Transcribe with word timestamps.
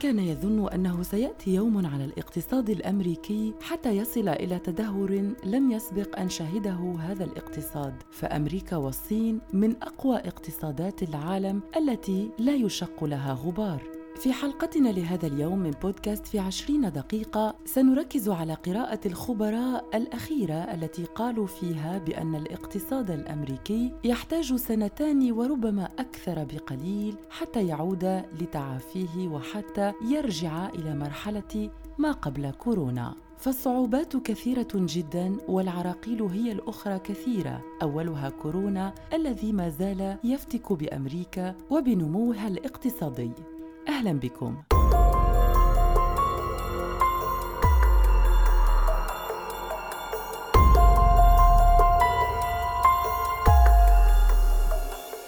كان 0.00 0.18
يظن 0.18 0.68
أنه 0.68 1.02
سيأتي 1.02 1.54
يوم 1.54 1.86
على 1.86 2.04
الاقتصاد 2.04 2.70
الأمريكي 2.70 3.54
حتى 3.62 3.96
يصل 3.96 4.28
إلى 4.28 4.58
تدهور 4.58 5.32
لم 5.44 5.70
يسبق 5.70 6.18
أن 6.18 6.28
شهده 6.28 6.94
هذا 7.00 7.24
الاقتصاد 7.24 7.94
فأمريكا 8.10 8.76
والصين 8.76 9.40
من 9.52 9.76
أقوى 9.82 10.16
اقتصادات 10.16 11.02
العالم 11.02 11.60
التي 11.76 12.30
لا 12.38 12.54
يشق 12.54 13.04
لها 13.04 13.32
غبار. 13.32 13.95
في 14.16 14.32
حلقتنا 14.32 14.88
لهذا 14.88 15.26
اليوم 15.26 15.58
من 15.58 15.70
بودكاست 15.70 16.26
في 16.26 16.38
عشرين 16.38 16.92
دقيقة 16.92 17.54
سنركز 17.64 18.28
على 18.28 18.54
قراءة 18.54 19.00
الخبراء 19.06 19.84
الأخيرة 19.94 20.54
التي 20.54 21.04
قالوا 21.04 21.46
فيها 21.46 21.98
بأن 21.98 22.34
الاقتصاد 22.34 23.10
الأمريكي 23.10 23.92
يحتاج 24.04 24.54
سنتان 24.54 25.32
وربما 25.32 25.88
أكثر 25.98 26.44
بقليل 26.44 27.16
حتى 27.30 27.66
يعود 27.66 28.04
لتعافيه 28.40 29.28
وحتى 29.28 29.92
يرجع 30.10 30.68
إلى 30.68 30.94
مرحلة 30.94 31.70
ما 31.98 32.12
قبل 32.12 32.50
كورونا. 32.50 33.14
فالصعوبات 33.38 34.16
كثيرة 34.16 34.68
جدا 34.74 35.36
والعراقيل 35.48 36.22
هي 36.22 36.52
الأخرى 36.52 36.98
كثيرة. 36.98 37.62
أولها 37.82 38.28
كورونا 38.28 38.94
الذي 39.12 39.52
ما 39.52 39.68
زال 39.68 40.16
يفتك 40.24 40.72
بأمريكا 40.72 41.54
وبنموها 41.70 42.48
الاقتصادي. 42.48 43.55
أهلا 43.88 44.12
بكم. 44.12 44.75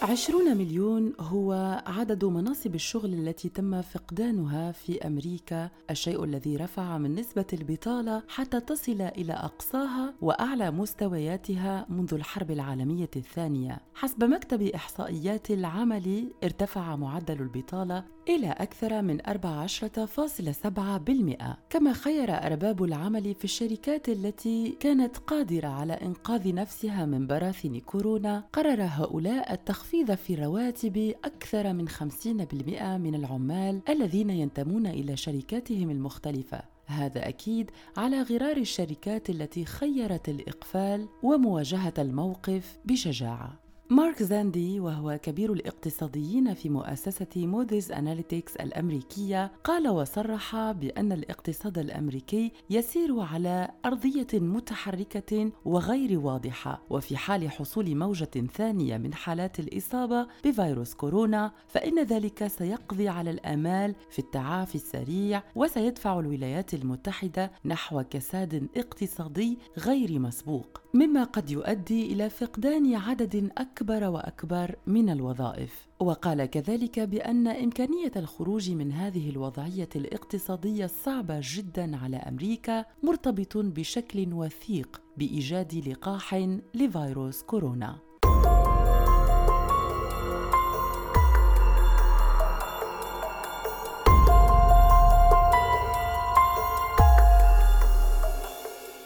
عشرون 0.09 0.57
مليون 0.57 1.13
هو 1.21 1.83
عدد 1.87 2.25
مناصب 2.25 2.75
الشغل 2.75 3.15
التي 3.15 3.49
تم 3.49 3.83
فقدانها 3.83 4.73
في 4.73 5.07
أمريكا 5.07 5.71
الشيء 5.91 6.25
الذي 6.25 6.57
رفع 6.57 6.99
من 6.99 7.15
نسبة 7.15 7.45
البطالة 7.53 8.23
حتى 8.29 8.61
تصل 8.61 9.01
إلى 9.01 9.33
أقصاها 9.33 10.15
وأعلى 10.21 10.71
مستوياتها 10.71 11.87
منذ 11.89 12.15
الحرب 12.15 12.51
العالمية 12.51 13.11
الثانية. 13.17 13.81
حسب 13.95 14.25
مكتب 14.25 14.63
إحصائيات 14.63 15.51
العمل 15.51 16.33
ارتفع 16.45 16.97
معدل 16.97 17.43
البطالة 17.43 18.05
إلى 18.29 18.51
أكثر 18.51 19.03
من 19.03 19.21
14.7% 19.21 21.57
كما 21.71 21.93
خير 21.93 22.31
أرباب 22.31 22.85
العمل 22.85 23.35
في 23.35 23.45
الشركات 23.45 24.09
التي 24.09 24.77
كانت 24.81 25.17
قادرة 25.17 25.69
على 25.69 25.93
إنقاذ 25.93 26.55
نفسها 26.55 27.07
من 27.07 27.27
براثن 27.27 27.79
كورونا 27.79 28.45
قرر 28.53 28.83
هؤلاء 28.83 29.53
التخفيض 29.53 29.98
في 30.05 30.35
الرواتب 30.35 31.15
أكثر 31.25 31.73
من 31.73 31.89
50% 31.89 32.03
من 32.83 33.15
العمال 33.15 33.81
الذين 33.89 34.31
ينتمون 34.31 34.87
إلى 34.87 35.17
شركاتهم 35.17 35.91
المختلفة. 35.91 36.63
هذا 36.87 37.29
أكيد 37.29 37.71
على 37.97 38.23
غرار 38.23 38.57
الشركات 38.57 39.31
التي 39.31 39.65
خيرت 39.65 40.29
الإقفال 40.29 41.09
ومواجهة 41.23 41.95
الموقف 41.99 42.79
بشجاعة. 42.85 43.68
مارك 43.91 44.23
زاندي 44.23 44.81
وهو 44.81 45.19
كبير 45.23 45.53
الاقتصاديين 45.53 46.55
في 46.55 46.69
مؤسسة 46.69 47.27
Moody's 47.37 47.93
Analytics 47.93 48.57
الأمريكية 48.57 49.53
قال 49.65 49.89
وصرح 49.89 50.71
بأن 50.73 51.13
الاقتصاد 51.13 51.79
الأمريكي 51.79 52.53
يسير 52.71 53.21
على 53.21 53.71
أرضية 53.85 54.27
متحركة 54.35 55.53
وغير 55.65 56.19
واضحة 56.19 56.83
وفي 56.91 57.17
حال 57.17 57.51
حصول 57.51 57.97
موجة 57.97 58.47
ثانية 58.55 58.97
من 58.97 59.15
حالات 59.15 59.61
الإصابة 59.61 60.27
بفيروس 60.45 60.95
كورونا 60.95 61.53
فإن 61.69 62.03
ذلك 62.03 62.47
سيقضي 62.47 63.09
على 63.09 63.31
الآمال 63.31 63.95
في 64.11 64.19
التعافي 64.19 64.75
السريع 64.75 65.43
وسيدفع 65.55 66.21
الولايات 66.21 66.75
المتحدة 66.75 67.51
نحو 67.65 68.03
كساد 68.11 68.69
اقتصادي 68.77 69.59
غير 69.79 70.19
مسبوق. 70.19 70.81
مما 70.95 71.25
قد 71.25 71.51
يؤدي 71.51 72.13
إلى 72.13 72.31
فقدان 72.31 72.95
عدد 72.95 73.51
أكبر 73.59 73.78
أكبر 73.79 74.05
وأكبر 74.05 74.77
من 74.87 75.11
الوظائف. 75.11 75.89
وقال 76.01 76.45
كذلك 76.47 77.01
بأن 77.01 77.49
إمكانية 77.49 78.13
الخروج 78.17 78.71
من 78.71 78.93
هذه 78.93 79.31
الوضعية 79.31 79.89
الاقتصادية 79.97 80.85
الصعبه 80.85 81.41
جدا 81.43 81.97
على 81.97 82.17
أمريكا 82.17 82.85
مرتبط 83.03 83.57
بشكل 83.57 84.35
وثيق 84.35 85.03
بإيجاد 85.17 85.89
لقاح 85.89 86.35
لفيروس 86.75 87.43
كورونا. 87.43 88.08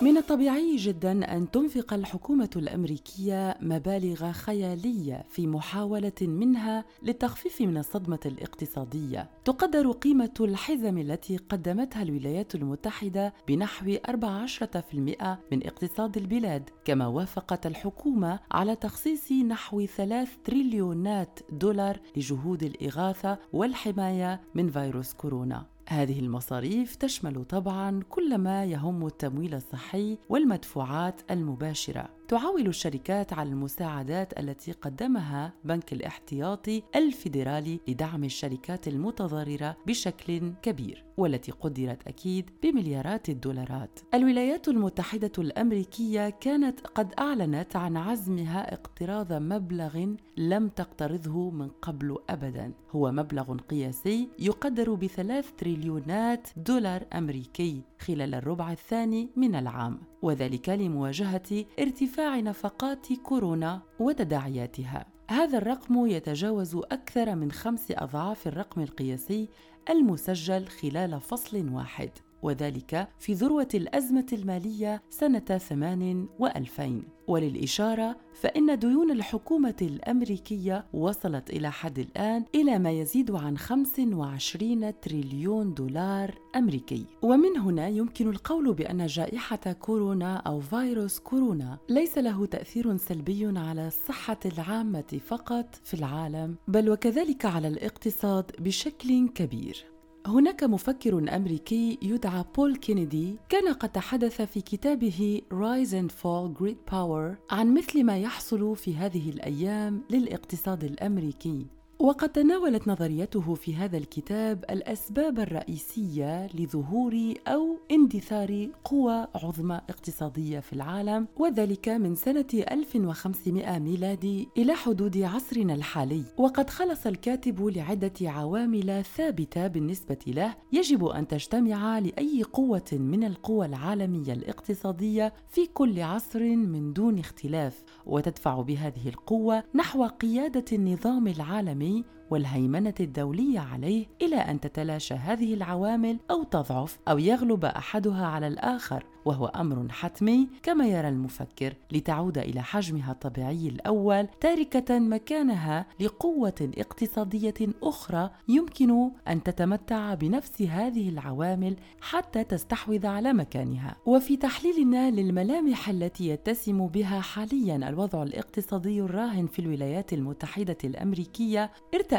من 0.02 0.16
الطبيعي 0.16 0.76
جدا 0.76 1.36
أن 1.36 1.50
تنفق 1.50 1.94
الحكومة 1.94 2.50
الأمريكية 2.56 3.56
مبالغ 3.60 4.32
خيالية 4.32 5.24
في 5.28 5.46
محاولة 5.46 6.12
منها 6.22 6.84
للتخفيف 7.02 7.60
من 7.60 7.76
الصدمة 7.76 8.18
الاقتصادية. 8.26 9.30
تقدر 9.44 9.90
قيمة 9.90 10.34
الحزم 10.40 10.98
التي 10.98 11.36
قدمتها 11.36 12.02
الولايات 12.02 12.54
المتحدة 12.54 13.34
بنحو 13.48 13.96
14% 14.08 15.38
من 15.52 15.66
اقتصاد 15.66 16.16
البلاد 16.16 16.70
كما 16.84 17.06
وافقت 17.06 17.66
الحكومة 17.66 18.40
على 18.50 18.76
تخصيص 18.76 19.32
نحو 19.32 19.86
3 19.86 20.28
تريليونات 20.44 21.38
دولار 21.52 22.00
لجهود 22.16 22.62
الإغاثة 22.62 23.38
والحماية 23.52 24.40
من 24.54 24.70
فيروس 24.70 25.12
كورونا. 25.12 25.71
هذه 25.88 26.20
المصاريف 26.20 26.96
تشمل 26.96 27.44
طبعا 27.44 28.02
كل 28.10 28.38
ما 28.38 28.64
يهم 28.64 29.06
التمويل 29.06 29.54
الصحي 29.54 30.18
والمدفوعات 30.28 31.20
المباشرة. 31.30 32.08
تعول 32.28 32.66
الشركات 32.66 33.32
على 33.32 33.48
المساعدات 33.48 34.40
التي 34.40 34.72
قدمها 34.72 35.52
بنك 35.64 35.92
الاحتياطي 35.92 36.82
الفيدرالي 36.96 37.80
لدعم 37.88 38.24
الشركات 38.24 38.88
المتضررة 38.88 39.76
بشكل 39.86 40.52
كبير 40.62 41.04
والتي 41.16 41.52
قدرت 41.52 42.08
أكيد 42.08 42.50
بمليارات 42.62 43.28
الدولارات. 43.28 44.00
الولايات 44.14 44.68
المتحدة 44.68 45.32
الأمريكية 45.38 46.30
كانت 46.30 46.80
قد 46.80 47.14
أعلنت 47.18 47.76
عن 47.76 47.96
عزمها 47.96 48.74
اقتراض 48.74 49.32
مبلغ 49.32 50.06
لم 50.36 50.68
تقترضه 50.68 51.50
من 51.50 51.68
قبل 51.68 52.18
ابدا، 52.30 52.72
هو 52.90 53.12
مبلغ 53.12 53.56
قياسي 53.56 54.28
يقدر 54.38 54.94
بثلاث 54.94 55.52
تريليونات 55.58 56.48
دولار 56.56 57.04
أمريكي 57.12 57.82
خلال 57.98 58.34
الربع 58.34 58.72
الثاني 58.72 59.30
من 59.36 59.54
العام. 59.54 60.11
وذلك 60.22 60.68
لمواجهة 60.68 61.64
ارتفاع 61.78 62.40
نفقات 62.40 63.12
كورونا 63.12 63.82
وتداعياتها 63.98 65.06
هذا 65.30 65.58
الرقم 65.58 66.06
يتجاوز 66.06 66.76
أكثر 66.76 67.34
من 67.34 67.52
خمس 67.52 67.86
أضعاف 67.90 68.46
الرقم 68.46 68.80
القياسي 68.80 69.48
المسجل 69.90 70.66
خلال 70.66 71.20
فصل 71.20 71.68
واحد. 71.68 72.10
وذلك 72.42 73.08
في 73.18 73.32
ذروة 73.32 73.68
الأزمة 73.74 74.26
المالية 74.32 75.02
سنة 75.10 75.38
ثمان 75.38 76.26
وألفين. 76.38 77.02
وللإشارة 77.28 78.16
فإن 78.34 78.78
ديون 78.78 79.10
الحكومة 79.10 79.74
الأمريكية 79.82 80.86
وصلت 80.92 81.50
إلى 81.50 81.70
حد 81.70 81.98
الآن 81.98 82.44
إلى 82.54 82.78
ما 82.78 82.90
يزيد 82.90 83.30
عن 83.30 83.58
25 83.58 85.00
تريليون 85.00 85.74
دولار 85.74 86.34
أمريكي. 86.56 87.06
ومن 87.22 87.58
هنا 87.58 87.88
يمكن 87.88 88.28
القول 88.30 88.74
بأن 88.74 89.06
جائحة 89.06 89.72
كورونا 89.72 90.36
أو 90.36 90.60
فيروس 90.60 91.18
كورونا 91.18 91.78
ليس 91.88 92.18
له 92.18 92.46
تأثير 92.46 92.96
سلبي 92.96 93.58
على 93.58 93.86
الصحة 93.86 94.40
العامة 94.46 95.20
فقط 95.26 95.74
في 95.84 95.94
العالم 95.94 96.56
بل 96.68 96.90
وكذلك 96.90 97.44
على 97.44 97.68
الاقتصاد 97.68 98.50
بشكل 98.58 99.28
كبير. 99.28 99.84
هناك 100.26 100.64
مفكر 100.64 101.18
أمريكي 101.36 101.98
يدعى 102.02 102.44
بول 102.56 102.76
كينيدي 102.76 103.36
كان 103.48 103.72
قد 103.72 103.92
تحدث 103.92 104.42
في 104.42 104.60
كتابه 104.60 105.40
Rise 105.52 105.90
and 105.90 106.12
Fall 106.12 106.60
Great 106.62 106.92
Power 106.92 107.36
عن 107.50 107.74
مثل 107.74 108.04
ما 108.04 108.18
يحصل 108.18 108.76
في 108.76 108.96
هذه 108.96 109.30
الأيام 109.30 110.02
للاقتصاد 110.10 110.84
الأمريكي. 110.84 111.66
وقد 112.02 112.28
تناولت 112.28 112.88
نظريته 112.88 113.54
في 113.54 113.74
هذا 113.74 113.96
الكتاب 113.96 114.64
الأسباب 114.70 115.38
الرئيسية 115.38 116.46
لظهور 116.54 117.34
أو 117.46 117.78
اندثار 117.90 118.68
قوى 118.84 119.26
عظمى 119.34 119.80
اقتصادية 119.90 120.60
في 120.60 120.72
العالم 120.72 121.28
وذلك 121.36 121.88
من 121.88 122.14
سنة 122.14 122.46
1500 122.54 123.78
ميلادي 123.78 124.48
إلى 124.58 124.74
حدود 124.74 125.18
عصرنا 125.18 125.74
الحالي. 125.74 126.24
وقد 126.38 126.70
خلص 126.70 127.06
الكاتب 127.06 127.66
لعدة 127.66 128.12
عوامل 128.22 129.04
ثابتة 129.04 129.66
بالنسبة 129.66 130.18
له 130.26 130.54
يجب 130.72 131.04
أن 131.04 131.28
تجتمع 131.28 131.98
لأي 131.98 132.42
قوة 132.42 132.90
من 132.92 133.24
القوى 133.24 133.66
العالمية 133.66 134.32
الاقتصادية 134.32 135.34
في 135.48 135.66
كل 135.66 136.00
عصر 136.00 136.40
من 136.42 136.92
دون 136.92 137.18
اختلاف 137.18 137.82
وتدفع 138.06 138.60
بهذه 138.60 139.08
القوة 139.08 139.64
نحو 139.74 140.06
قيادة 140.06 140.64
النظام 140.72 141.28
العالمي 141.28 141.91
Paris 141.92 142.04
والهيمنة 142.32 142.94
الدولية 143.00 143.60
عليه 143.60 144.06
إلى 144.22 144.36
أن 144.36 144.60
تتلاشى 144.60 145.14
هذه 145.14 145.54
العوامل 145.54 146.18
أو 146.30 146.42
تضعف 146.42 146.98
أو 147.08 147.18
يغلب 147.18 147.64
أحدها 147.64 148.26
على 148.26 148.46
الآخر 148.46 149.04
وهو 149.24 149.46
أمر 149.46 149.88
حتمي 149.90 150.48
كما 150.62 150.86
يرى 150.86 151.08
المفكر 151.08 151.74
لتعود 151.92 152.38
إلى 152.38 152.62
حجمها 152.62 153.12
الطبيعي 153.12 153.68
الأول 153.68 154.28
تاركة 154.40 154.98
مكانها 154.98 155.86
لقوة 156.00 156.70
اقتصادية 156.78 157.54
أخرى 157.82 158.30
يمكن 158.48 159.10
أن 159.28 159.42
تتمتع 159.42 160.14
بنفس 160.14 160.62
هذه 160.62 161.08
العوامل 161.08 161.76
حتى 162.00 162.44
تستحوذ 162.44 163.06
على 163.06 163.32
مكانها. 163.32 163.96
وفي 164.06 164.36
تحليلنا 164.36 165.10
للملامح 165.10 165.88
التي 165.88 166.28
يتسم 166.28 166.86
بها 166.86 167.20
حاليا 167.20 167.88
الوضع 167.88 168.22
الاقتصادي 168.22 169.00
الراهن 169.00 169.46
في 169.46 169.58
الولايات 169.58 170.12
المتحدة 170.12 170.78
الأمريكية 170.84 171.70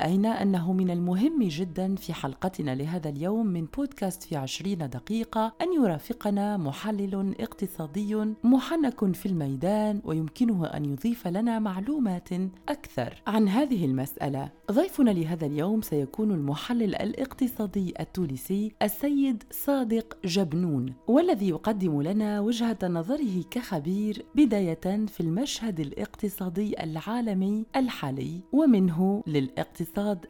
ارتأينا 0.03 0.41
أنه 0.41 0.73
من 0.73 0.89
المهم 0.89 1.43
جدا 1.43 1.95
في 1.95 2.13
حلقتنا 2.13 2.75
لهذا 2.75 3.09
اليوم 3.09 3.47
من 3.47 3.65
بودكاست 3.65 4.23
في 4.23 4.35
عشرين 4.35 4.77
دقيقة 4.77 5.53
أن 5.61 5.73
يرافقنا 5.73 6.57
محلل 6.57 7.35
اقتصادي 7.39 8.15
محنك 8.43 9.15
في 9.15 9.25
الميدان 9.25 10.01
ويمكنه 10.03 10.65
أن 10.65 10.85
يضيف 10.85 11.27
لنا 11.27 11.59
معلومات 11.59 12.29
أكثر 12.69 13.21
عن 13.27 13.47
هذه 13.47 13.85
المسألة. 13.85 14.51
ضيفنا 14.71 15.11
لهذا 15.11 15.45
اليوم 15.45 15.81
سيكون 15.81 16.31
المحلل 16.31 16.95
الاقتصادي 16.95 17.93
التونسي 17.99 18.71
السيد 18.81 19.43
صادق 19.51 20.17
جبنون 20.25 20.93
والذي 21.07 21.49
يقدم 21.49 22.01
لنا 22.01 22.39
وجهة 22.39 22.77
نظره 22.83 23.43
كخبير 23.51 24.25
بداية 24.35 25.05
في 25.07 25.19
المشهد 25.19 25.79
الاقتصادي 25.79 26.83
العالمي 26.83 27.65
الحالي 27.75 28.41
ومنه 28.51 29.23
للاقتصاد 29.27 29.82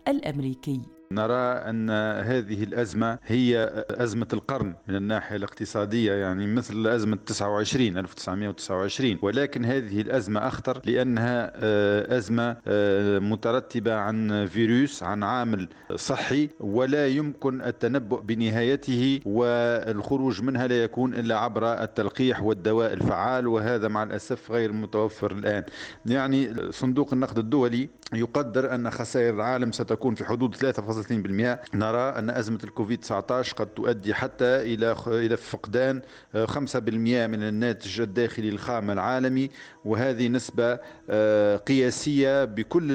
الأمريكي. 0.08 0.82
نرى 1.14 1.70
أن 1.70 1.90
هذه 2.20 2.64
الأزمة 2.64 3.20
هي 3.26 3.86
أزمة 3.90 4.28
القرن 4.34 4.74
من 4.88 4.96
الناحية 4.96 5.36
الاقتصادية 5.36 6.14
يعني 6.14 6.48
مثل 6.48 6.88
أزمة 6.88 7.18
29 7.26 7.98
1929 7.98 9.20
ولكن 9.22 9.66
هذه 9.66 10.02
الأزمة 10.02 10.48
أخطر 10.48 10.82
لأنها 10.86 11.52
آه، 11.56 12.18
أزمة 12.18 12.58
آه، 12.68 13.20
مترتبة 13.20 13.94
عن 13.96 14.46
فيروس 14.46 15.04
عن 15.04 15.24
عامل 15.24 15.68
صحي 15.96 16.50
ولا 16.60 17.08
يمكن 17.08 17.62
التنبؤ 17.62 18.22
بنهايته 18.22 19.20
والخروج 19.26 20.42
منها 20.42 20.68
لا 20.68 20.84
يكون 20.84 21.14
إلا 21.14 21.40
عبر 21.40 21.84
التلقيح 21.84 22.44
والدواء 22.44 22.94
الفعال 22.94 23.48
وهذا 23.48 23.88
مع 23.88 24.04
الأسف 24.04 24.52
غير 24.52 24.72
متوفر 24.72 25.32
الآن. 25.32 25.64
يعني 26.06 26.72
صندوق 26.72 27.14
النقد 27.14 27.38
الدولي 27.38 27.90
يقدر 28.14 28.76
أن 28.76 28.92
خسائر 28.92 29.34
العالم 29.34 29.72
ستكون 29.72 30.16
في 30.16 30.26
حدود 30.26 30.56
3 30.56 30.82
35% 31.04 31.76
نرى 31.76 32.10
أن 32.20 32.30
أزمة 32.30 32.60
الكوفيد 32.64 33.00
19 33.00 33.56
قد 33.56 33.68
تؤدي 33.68 34.14
حتى 34.14 34.46
إلى 34.46 34.96
إلى 35.08 35.38
فقدان 35.38 36.02
5% 36.36 37.24
آه، 37.24 37.28
من 37.28 37.44
الناتج 37.44 38.02
الداخلي 38.02 38.50
الخام 38.50 38.92
العالمي 38.92 39.50
وهذه 39.86 40.28
نسبة 40.28 40.80
آه، 41.10 41.58
قياسية 41.58 42.46
بكل 42.46 42.94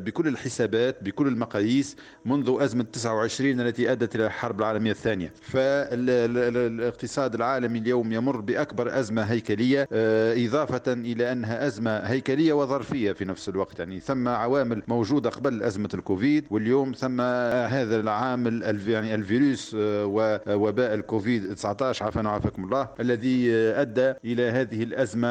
بكل 0.00 0.28
الحسابات 0.28 1.02
بكل 1.02 1.26
المقاييس 1.26 1.96
منذ 2.24 2.56
أزمة 2.60 2.84
29 2.92 3.60
التي 3.60 3.92
أدت 3.92 4.14
إلى 4.14 4.26
الحرب 4.26 4.58
العالمية 4.58 4.90
الثانية. 4.90 5.32
فالاقتصاد 5.42 7.34
العالمي 7.34 7.78
اليوم 7.78 8.12
يمر 8.12 8.40
بأكبر 8.40 8.98
أزمة 8.98 9.22
هيكلية 9.22 9.88
آه، 9.92 10.46
إضافة 10.46 10.92
إلى 10.92 11.32
أنها 11.32 11.66
أزمة 11.66 11.98
هيكلية 11.98 12.52
وظرفية 12.52 13.12
في 13.12 13.24
نفس 13.24 13.48
الوقت. 13.48 13.78
يعني 13.78 14.00
ثم 14.00 14.28
عوامل 14.28 14.82
موجودة 14.88 15.30
قبل 15.30 15.62
أزمة 15.62 15.88
الكوفيد 15.94 16.44
واليوم 16.50 16.92
ثم 16.92 17.20
هذا 17.66 18.00
العامل 18.00 18.80
يعني 18.88 19.14
الفيروس 19.14 19.76
آه، 19.78 20.06
ووباء 20.46 20.94
الكوفيد 20.94 21.54
19 21.54 22.04
عافانا 22.04 22.28
وعافاكم 22.30 22.64
الله. 22.64 22.88
الذي 23.00 23.52
أدى 23.54 24.12
إلى 24.24 24.50
هذه 24.50 24.82
الأزمة 24.82 25.28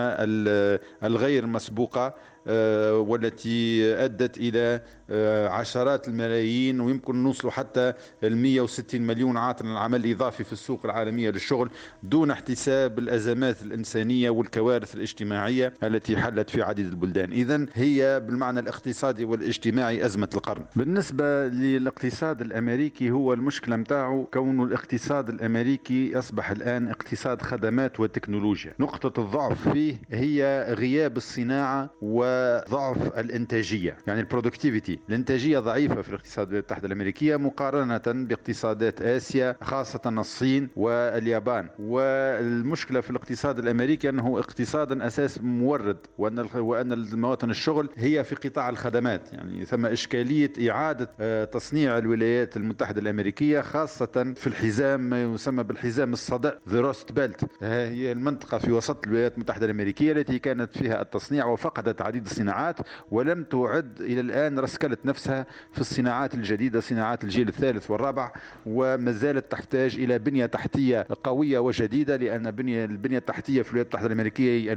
الغير 1.03 1.45
مسبوقة. 1.45 2.05
آه، 2.07 2.13
والتي 2.47 3.85
أدت 3.95 4.37
إلى 4.37 4.81
آه، 5.11 5.47
عشرات 5.47 6.07
الملايين 6.07 6.81
ويمكن 6.81 7.23
نوصل 7.23 7.51
حتى 7.51 7.93
ال 8.23 8.37
160 8.37 9.01
مليون 9.01 9.37
عاطل 9.37 9.65
العمل 9.65 10.05
الإضافي 10.05 10.43
في 10.43 10.53
السوق 10.53 10.85
العالمية 10.85 11.29
للشغل 11.29 11.69
دون 12.03 12.31
احتساب 12.31 12.99
الأزمات 12.99 13.61
الإنسانية 13.61 14.29
والكوارث 14.29 14.95
الاجتماعية 14.95 15.73
التي 15.83 16.17
حلت 16.17 16.49
في 16.49 16.61
عديد 16.61 16.87
البلدان. 16.87 17.31
إذا 17.31 17.65
هي 17.73 18.21
بالمعنى 18.25 18.59
الاقتصادي 18.59 19.25
والاجتماعي 19.25 20.05
أزمة 20.05 20.29
القرن. 20.33 20.65
بالنسبة 20.75 21.47
للاقتصاد 21.47 22.41
الأمريكي 22.41 23.11
هو 23.11 23.33
المشكلة 23.33 23.75
متاعه 23.75 24.27
كون 24.33 24.63
الاقتصاد 24.63 25.29
الأمريكي 25.29 26.19
أصبح 26.19 26.51
الآن 26.51 26.87
اقتصاد 26.87 27.41
خدمات 27.41 27.99
وتكنولوجيا. 27.99 28.73
نقطة 28.79 29.21
الضعف 29.21 29.69
فيه 29.69 29.95
هي 30.11 30.65
غياب 30.77 31.17
الصناعة 31.17 31.89
و 32.01 32.28
وضعف 32.29 33.17
الإنتاجية. 33.19 33.97
يعني 34.07 34.19
ال 34.19 34.25
productivity. 34.25 34.99
الإنتاجية 35.09 35.59
ضعيفة 35.59 36.01
في 36.01 36.09
الاقتصاد 36.09 36.47
الولايات 36.47 36.53
المتحده 36.53 36.87
الأمريكية 36.87 37.35
مقارنة 37.35 38.01
باقتصادات 38.07 39.01
آسيا 39.01 39.55
خاصة 39.61 40.01
الصين 40.07 40.69
واليابان. 40.75 41.69
والمشكلة 41.79 43.01
في 43.01 43.09
الاقتصاد 43.09 43.59
الأمريكي 43.59 44.09
أنه 44.09 44.39
اقتصاد 44.39 45.01
أساس 45.01 45.39
مورد 45.43 45.97
وأن 46.17 46.47
وأن 46.55 47.19
مواطن 47.19 47.49
الشغل 47.49 47.89
هي 47.97 48.23
في 48.23 48.35
قطاع 48.35 48.69
الخدمات. 48.69 49.33
يعني 49.33 49.65
ثم 49.65 49.85
إشكالية 49.85 50.69
إعادة 50.71 51.09
آه، 51.19 51.43
تصنيع 51.45 51.97
الولايات 51.97 52.57
المتحدة 52.57 53.01
الأمريكية 53.01 53.61
خاصة 53.61 54.33
في 54.35 54.47
الحزام 54.47 54.99
ما 54.99 55.23
يسمى 55.23 55.63
بالحزام 55.63 56.13
الصدأ 56.13 56.59
the 56.69 56.79
Rust 56.81 57.11
Belt 57.11 57.45
هي 57.61 58.11
المنطقة 58.11 58.57
في 58.57 58.71
وسط 58.71 59.07
الولايات 59.07 59.35
المتحدة 59.35 59.65
الأمريكية 59.65 60.11
التي 60.11 60.39
كانت 60.39 60.77
فيها 60.77 61.01
التصنيع 61.01 61.45
وفقدت 61.45 62.01
عديد 62.01 62.18
الصناعات 62.25 62.75
ولم 63.11 63.43
تعد 63.43 64.01
إلى 64.01 64.21
الآن 64.21 64.59
رسكلت 64.59 65.05
نفسها 65.05 65.45
في 65.71 65.81
الصناعات 65.81 66.33
الجديدة 66.33 66.79
صناعات 66.79 67.23
الجيل 67.23 67.47
الثالث 67.47 67.91
والرابع 67.91 68.31
وما 68.65 69.11
زالت 69.11 69.51
تحتاج 69.51 69.95
إلى 69.95 70.19
بنية 70.19 70.45
تحتية 70.45 71.07
قوية 71.23 71.59
وجديدة 71.59 72.15
لأن 72.15 72.51
بنية 72.51 72.85
البنية 72.85 73.17
التحتية 73.17 73.61
في 73.61 73.69
الولايات 73.69 73.85
المتحدة 73.95 74.07
الأمريكية 74.07 74.73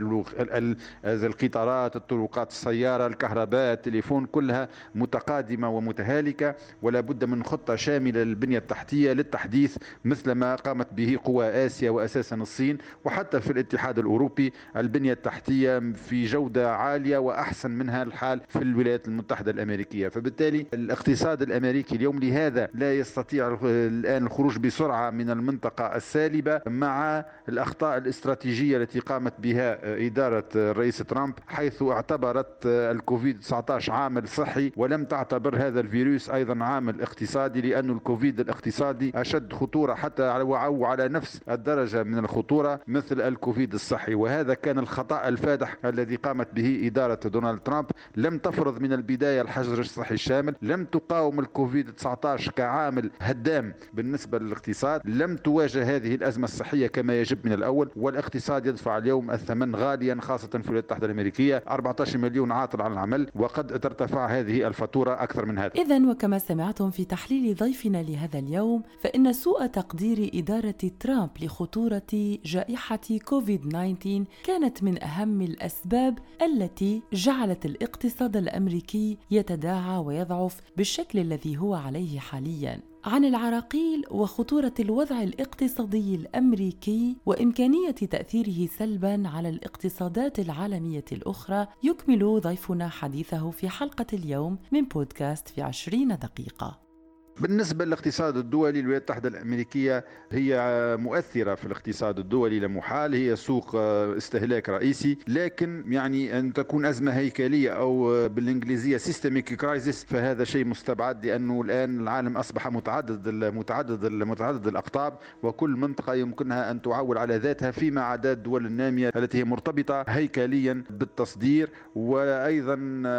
القطارات 1.04 1.96
الطرقات 1.96 2.50
السيارة 2.50 3.06
الكهرباء 3.06 3.72
التليفون 3.72 4.26
كلها 4.26 4.68
متقادمة 4.94 5.70
ومتهالكة 5.70 6.54
ولا 6.82 7.00
بد 7.00 7.24
من 7.24 7.44
خطة 7.44 7.76
شاملة 7.76 8.22
للبنية 8.22 8.58
التحتية 8.58 9.12
للتحديث 9.12 9.76
مثل 10.04 10.32
ما 10.32 10.54
قامت 10.54 10.92
به 10.92 11.18
قوى 11.24 11.46
آسيا 11.66 11.90
وأساسا 11.90 12.36
الصين 12.36 12.78
وحتى 13.04 13.40
في 13.40 13.50
الاتحاد 13.52 13.98
الأوروبي 13.98 14.52
البنية 14.76 15.12
التحتية 15.12 15.78
في 15.78 16.24
جودة 16.24 16.76
عالية 16.76 17.18
وأحسن 17.32 17.70
منها 17.70 18.02
الحال 18.02 18.40
في 18.48 18.58
الولايات 18.62 19.08
المتحدة 19.08 19.50
الأمريكية. 19.50 20.08
فبالتالي 20.08 20.66
الاقتصاد 20.74 21.42
الأمريكي 21.42 21.96
اليوم 21.96 22.18
لهذا 22.18 22.68
لا 22.74 22.98
يستطيع 22.98 23.58
الآن 23.64 24.26
الخروج 24.26 24.58
بسرعة 24.58 25.10
من 25.10 25.30
المنطقة 25.30 25.96
السالبة 25.96 26.60
مع 26.66 27.24
الأخطاء 27.48 27.98
الاستراتيجية 27.98 28.76
التي 28.76 28.98
قامت 29.00 29.32
بها 29.38 29.78
إدارة 30.06 30.48
الرئيس 30.56 30.98
ترامب 30.98 31.34
حيث 31.46 31.82
اعتبرت 31.82 32.66
الكوفيد 32.66 33.40
19 33.40 33.92
عامل 33.92 34.28
صحي 34.28 34.72
ولم 34.76 35.04
تعتبر 35.04 35.56
هذا 35.56 35.80
الفيروس 35.80 36.30
أيضا 36.30 36.64
عامل 36.64 37.00
اقتصادي 37.02 37.60
لأن 37.60 37.90
الكوفيد 37.90 38.40
الاقتصادي 38.40 39.12
أشد 39.14 39.52
خطورة 39.52 39.94
حتى 39.94 40.22
أو 40.22 40.84
على 40.84 41.08
نفس 41.08 41.40
الدرجة 41.50 42.02
من 42.02 42.18
الخطورة 42.18 42.80
مثل 42.86 43.20
الكوفيد 43.20 43.74
الصحي. 43.74 44.14
وهذا 44.14 44.54
كان 44.54 44.78
الخطأ 44.78 45.28
الفادح 45.28 45.76
الذي 45.84 46.16
قامت 46.16 46.48
به 46.54 46.80
دونالد 47.26 47.60
ترامب 47.60 47.86
لم 48.16 48.38
تفرض 48.38 48.80
من 48.80 48.92
البداية 48.92 49.42
الحجر 49.42 49.80
الصحي 49.80 50.14
الشامل 50.14 50.54
لم 50.62 50.84
تقاوم 50.84 51.40
الكوفيد 51.40 51.92
19 51.92 52.52
كعامل 52.52 53.10
هدام 53.20 53.74
بالنسبة 53.94 54.38
للاقتصاد 54.38 55.00
لم 55.04 55.36
تواجه 55.36 55.96
هذه 55.96 56.14
الأزمة 56.14 56.44
الصحية 56.44 56.86
كما 56.86 57.20
يجب 57.20 57.46
من 57.46 57.52
الأول 57.52 57.90
والاقتصاد 57.96 58.66
يدفع 58.66 58.98
اليوم 58.98 59.30
الثمن 59.30 59.76
غاليا 59.76 60.18
خاصة 60.20 60.48
في 60.48 60.56
الولايات 60.56 60.92
المتحدة 60.92 61.06
الأمريكية 61.06 61.62
14 61.68 62.18
مليون 62.18 62.52
عاطل 62.52 62.82
عن 62.82 62.92
العمل 62.92 63.30
وقد 63.34 63.80
ترتفع 63.80 64.26
هذه 64.26 64.66
الفاتورة 64.66 65.22
أكثر 65.22 65.46
من 65.46 65.58
هذا. 65.58 65.72
إذا 65.74 66.10
وكما 66.10 66.38
سمعتم 66.38 66.90
في 66.90 67.04
تحليل 67.04 67.54
ضيفنا 67.54 68.02
لهذا 68.02 68.38
اليوم 68.38 68.82
فإن 69.00 69.32
سوء 69.32 69.66
تقدير 69.66 70.30
إدارة 70.34 70.74
ترامب 71.00 71.30
لخطورة 71.42 72.38
جائحة 72.44 73.00
كوفيد 73.24 73.68
19 73.68 74.24
كانت 74.44 74.82
من 74.82 75.02
أهم 75.02 75.42
الأسباب 75.42 76.18
التي 76.42 77.02
جعلت 77.12 77.66
الاقتصاد 77.66 78.36
الأمريكي 78.36 79.18
يتداعى 79.30 79.98
ويضعف 79.98 80.60
بالشكل 80.76 81.18
الذي 81.18 81.58
هو 81.58 81.74
عليه 81.74 82.18
حاليا. 82.18 82.80
عن 83.04 83.24
العراقيل 83.24 84.04
وخطورة 84.10 84.72
الوضع 84.80 85.22
الاقتصادي 85.22 86.14
الأمريكي 86.14 87.16
وإمكانية 87.26 87.90
تأثيره 87.90 88.68
سلبا 88.78 89.28
على 89.28 89.48
الاقتصادات 89.48 90.38
العالمية 90.38 91.04
الأخرى 91.12 91.66
يكمل 91.82 92.40
ضيفنا 92.40 92.88
حديثه 92.88 93.50
في 93.50 93.68
حلقة 93.68 94.06
اليوم 94.12 94.58
من 94.72 94.84
بودكاست 94.84 95.48
في 95.48 95.62
عشرين 95.62 96.08
دقيقة. 96.08 96.91
بالنسبة 97.40 97.84
للاقتصاد 97.84 98.36
الدولي 98.36 98.80
الولايات 98.80 99.02
المتحدة 99.10 99.28
الأمريكية 99.28 100.04
هي 100.32 100.56
مؤثرة 101.00 101.54
في 101.54 101.64
الاقتصاد 101.64 102.18
الدولي 102.18 102.60
لا 102.60 102.71
محالة 102.71 103.14
هي 103.14 103.36
سوق 103.36 103.76
استهلاك 103.76 104.68
رئيسي. 104.68 105.18
لكن 105.28 105.84
يعني 105.88 106.38
أن 106.38 106.52
تكون 106.52 106.84
أزمة 106.86 107.12
هيكلية 107.12 107.70
أو 107.70 108.28
بالإنجليزية 108.28 108.96
systemic 108.96 109.54
crisis 109.54 110.04
فهذا 110.04 110.44
شيء 110.44 110.64
مستبعد 110.64 111.26
لأنه 111.26 111.60
الآن 111.62 112.00
العالم 112.00 112.36
أصبح 112.36 112.68
متعدد 112.68 113.28
متعدد 113.54 114.12
متعدد 114.12 114.66
الأقطاب 114.66 115.18
وكل 115.42 115.70
منطقة 115.70 116.14
يمكنها 116.14 116.70
أن 116.70 116.82
تعول 116.82 117.18
على 117.18 117.36
ذاتها 117.36 117.70
فيما 117.70 118.00
عدا 118.00 118.32
الدول 118.32 118.66
النامية 118.66 119.10
التي 119.16 119.38
هي 119.38 119.44
مرتبطة 119.44 120.04
هيكليا 120.08 120.84
بالتصدير. 120.90 121.68
وأيضا 121.94 122.76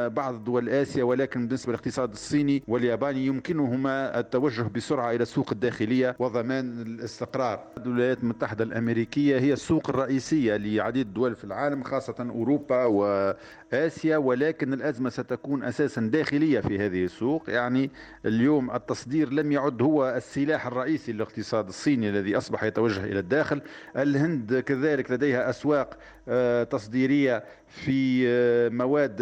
بعض 0.07 0.43
دول 0.43 0.69
آسيا 0.69 1.03
ولكن 1.03 1.47
بالنسبة 1.47 1.71
للاقتصاد 1.71 2.11
الصيني 2.11 2.63
والياباني 2.67 3.25
يمكنهما 3.25 4.02
التوجه 4.19 4.61
بسرعة 4.61 5.11
إلى 5.11 5.21
السوق 5.23 5.51
الداخلية 5.51 6.15
وضمان 6.19 6.81
الاستقرار. 6.81 7.63
الولايات 7.77 8.23
المتحدة 8.23 8.63
الأمريكية 8.63 9.39
هي 9.39 9.53
السوق 9.53 9.89
الرئيسية 9.89 10.57
لعديد 10.57 11.07
الدول 11.07 11.35
في 11.35 11.43
العالم 11.43 11.83
خاصة 11.83 12.15
أوروبا 12.19 12.85
وآسيا 12.85 14.17
ولكن 14.17 14.73
الأزمة 14.73 15.09
ستكون 15.09 15.63
أساسا 15.63 16.01
داخلية 16.01 16.59
في 16.59 16.79
هذه 16.79 17.03
السوق. 17.05 17.49
يعني 17.49 17.89
اليوم 18.25 18.71
التصدير 18.71 19.33
لم 19.33 19.51
يعد 19.51 19.81
هو 19.81 20.13
السلاح 20.17 20.67
الرئيسي 20.67 21.13
للاقتصاد 21.13 21.67
الصيني 21.67 22.09
الذي 22.09 22.37
أصبح 22.37 22.63
يتوجه 22.63 23.03
إلى 23.03 23.19
الداخل. 23.19 23.61
الهند 23.97 24.59
كذلك 24.59 25.11
لديها 25.11 25.49
أسواق 25.49 25.97
آه، 26.27 26.63
تصديرية 26.63 27.43
في 27.73 28.23
آه، 28.27 28.69
مواد 28.69 29.17